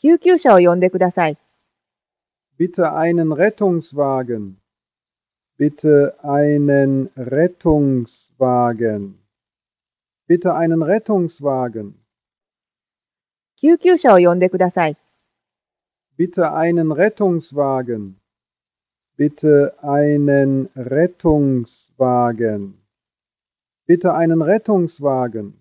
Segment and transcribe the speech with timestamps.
[0.00, 1.36] 救急車を呼んでください。
[2.56, 4.58] Bitte einen Rettungswagen.
[5.58, 9.14] Bitte einen Rettungswagen.
[10.28, 11.94] Bitte einen Rettungswagen.
[13.56, 14.96] 救急車を呼んでください。
[16.16, 18.14] Bitte einen Rettungswagen.
[19.16, 22.74] Bitte einen Rettungswagen.
[23.88, 25.57] Bitte einen Rettungswagen.